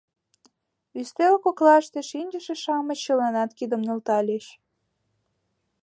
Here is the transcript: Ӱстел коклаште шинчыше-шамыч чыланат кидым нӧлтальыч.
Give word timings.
Ӱстел 0.99 1.35
коклаште 1.43 1.99
шинчыше-шамыч 2.09 2.99
чыланат 3.05 3.51
кидым 3.57 3.81
нӧлтальыч. 3.87 4.45